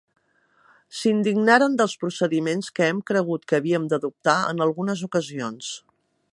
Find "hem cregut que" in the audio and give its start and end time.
2.87-3.59